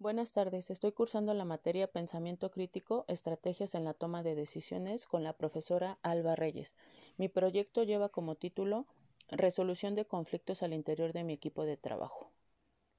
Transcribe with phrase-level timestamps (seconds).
[0.00, 5.22] Buenas tardes, estoy cursando la materia Pensamiento Crítico, Estrategias en la Toma de Decisiones con
[5.22, 6.74] la profesora Alba Reyes.
[7.18, 8.86] Mi proyecto lleva como título
[9.28, 12.30] Resolución de conflictos al interior de mi equipo de trabajo.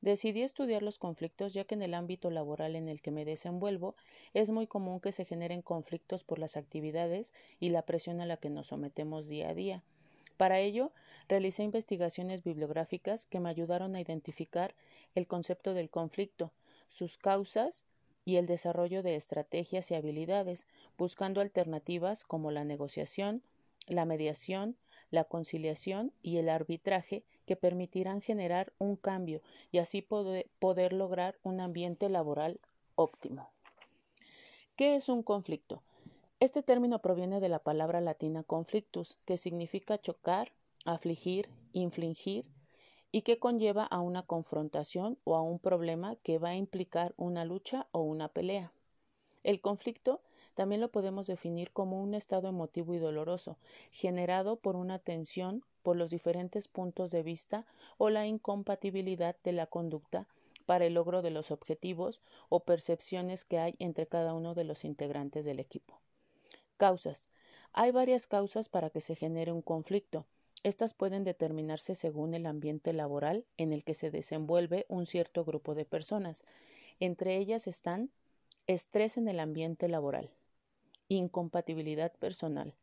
[0.02, 3.96] Decidí estudiar los conflictos ya que en el ámbito laboral en el que me desenvuelvo
[4.36, 8.38] es muy común que se generen conflictos por las actividades y la presión a la
[8.38, 9.84] que nos sometemos día a día.
[10.38, 10.92] Para ello,
[11.28, 14.76] realicé investigaciones bibliográficas que me ayudaron a identificar
[15.16, 16.52] el concepto del conflicto,
[16.92, 17.86] sus causas
[18.26, 23.42] y el desarrollo de estrategias y habilidades, buscando alternativas como la negociación,
[23.88, 24.78] la mediación,
[25.10, 31.60] la conciliación y el arbitraje que permitirán generar un cambio y así poder, lograr un
[31.60, 32.60] ambiente laboral
[32.96, 33.50] óptimo.
[34.76, 35.82] ¿Qué es un conflicto?
[36.40, 40.52] Este término proviene de la palabra latina conflictus, que significa chocar,
[40.86, 42.46] afligir, infligir
[43.12, 47.46] y que conlleva a una confrontación o a un problema que va a implicar una
[47.46, 48.72] lucha o una pelea.
[49.44, 50.22] El conflicto
[50.54, 53.58] también lo podemos definir como un estado emotivo y doloroso,
[53.92, 57.66] generado por una tensión por los diferentes puntos de vista
[57.98, 60.28] o la incompatibilidad de la conducta
[60.66, 64.86] para el logro de los objetivos o percepciones que hay entre cada uno de los
[64.86, 66.00] integrantes del equipo.
[66.78, 67.30] Causas.
[67.74, 70.26] Hay varias causas para que se genere un conflicto.
[70.64, 75.74] Estas pueden determinarse según el ambiente laboral en el que se desenvuelve un cierto grupo
[75.74, 76.44] de personas.
[77.00, 78.12] Entre ellas están
[78.68, 80.30] estrés en el ambiente laboral,
[81.08, 82.76] incompatibilidad personal,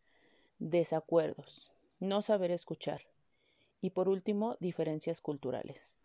[0.58, 3.02] desacuerdos, no saber escuchar
[3.80, 5.96] y por último diferencias culturales.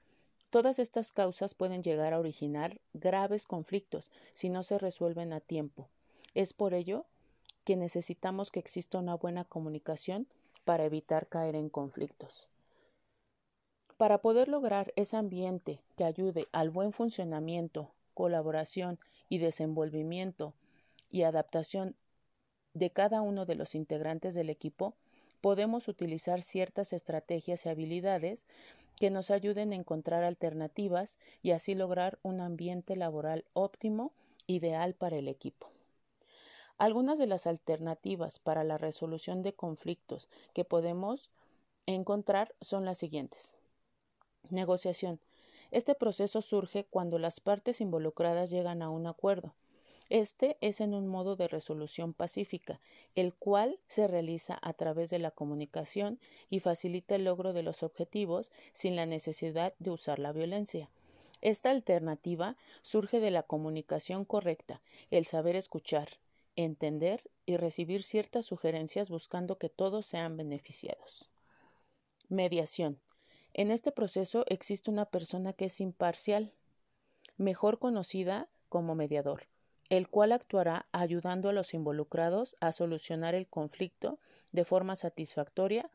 [0.51, 5.89] Todas estas causas pueden llegar a originar graves conflictos si no se resuelven a tiempo.
[6.35, 7.07] Es por ello
[7.63, 10.27] que necesitamos que exista una buena comunicación
[10.63, 12.49] para evitar caer en conflictos.
[13.97, 20.53] Para poder lograr ese ambiente que ayude al buen funcionamiento, colaboración y desenvolvimiento
[21.09, 21.95] y adaptación
[22.73, 24.95] de cada uno de los integrantes del equipo,
[25.41, 28.47] podemos utilizar ciertas estrategias y habilidades
[28.99, 34.13] que nos ayuden a encontrar alternativas y así lograr un ambiente laboral óptimo,
[34.47, 35.72] ideal para el equipo.
[36.83, 41.29] Algunas de las alternativas para la resolución de conflictos que podemos
[41.85, 43.53] encontrar son las siguientes.
[44.49, 45.21] Negociación.
[45.71, 49.53] Este proceso surge cuando las partes involucradas llegan a un acuerdo.
[50.09, 52.81] Este es en un modo de resolución pacífica,
[53.15, 56.19] el cual se realiza a través de la comunicación
[56.49, 60.89] y facilita el logro de los objetivos sin la necesidad de usar la violencia.
[61.39, 66.09] Esta alternativa surge de la comunicación correcta, el saber escuchar,
[66.55, 71.29] entender y recibir ciertas sugerencias buscando que todos sean beneficiados.
[72.29, 72.99] Mediación.
[73.53, 76.53] En este proceso existe una persona que es imparcial,
[77.37, 79.47] mejor conocida como mediador,
[79.89, 84.19] el cual actuará ayudando a los involucrados a solucionar el conflicto
[84.51, 85.89] de forma satisfactoria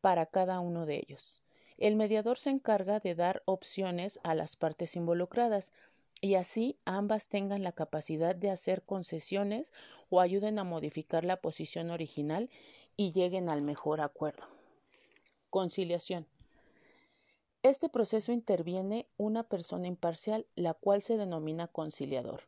[0.00, 1.42] para cada uno de ellos.
[1.78, 5.72] El mediador se encarga de dar opciones a las partes involucradas,
[6.20, 9.72] y así ambas tengan la capacidad de hacer concesiones
[10.08, 12.50] o ayuden a modificar la posición original
[12.96, 14.44] y lleguen al mejor acuerdo.
[15.48, 16.26] Conciliación.
[17.62, 22.44] Este proceso interviene una persona imparcial, la cual se denomina conciliador.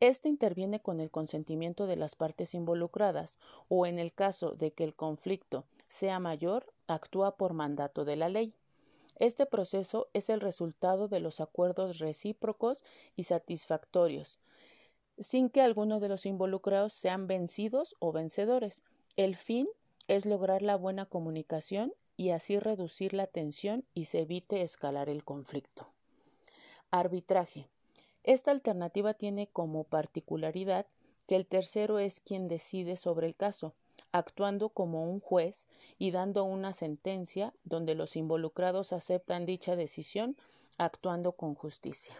[0.00, 3.38] Este interviene con el consentimiento de las partes involucradas
[3.68, 8.28] o en el caso de que el conflicto sea mayor, actúa por mandato de la
[8.28, 8.54] ley.
[9.18, 12.84] Este proceso es el resultado de los acuerdos recíprocos
[13.16, 14.38] y satisfactorios,
[15.18, 18.84] sin que alguno de los involucrados sean vencidos o vencedores.
[19.16, 19.68] El fin
[20.06, 25.24] es lograr la buena comunicación y así reducir la tensión y se evite escalar el
[25.24, 25.88] conflicto.
[26.90, 27.68] Arbitraje.
[28.22, 30.86] Esta alternativa tiene como particularidad
[31.26, 33.74] que el tercero es quien decide sobre el caso,
[34.12, 35.66] actuando como un juez
[35.98, 40.36] y dando una sentencia donde los involucrados aceptan dicha decisión,
[40.78, 42.14] actuando con justicia.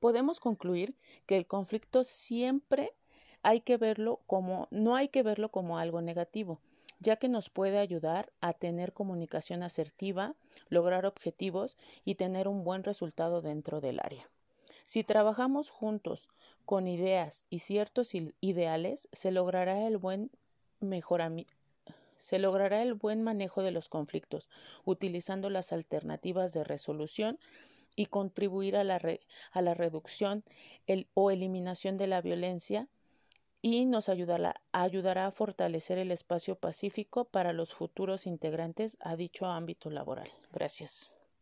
[0.00, 0.94] Podemos concluir
[1.26, 2.94] que el conflicto siempre
[3.42, 6.60] hay que verlo como no hay que verlo como algo negativo,
[7.00, 10.34] ya que nos puede ayudar a tener comunicación asertiva,
[10.68, 14.28] lograr objetivos y tener un buen resultado dentro del área.
[14.84, 16.28] Si trabajamos juntos
[16.64, 20.30] con ideas y ciertos ideales, se logrará el buen
[22.16, 24.48] se logrará el buen manejo de los conflictos,
[24.84, 27.38] utilizando las alternativas de resolución
[27.96, 29.00] y contribuir a la,
[29.52, 30.44] a la reducción
[31.14, 32.88] o eliminación de la violencia
[33.62, 39.88] y nos ayudará a fortalecer el espacio pacífico para los futuros integrantes a dicho ámbito
[39.88, 40.30] laboral.
[40.52, 41.14] Gracias.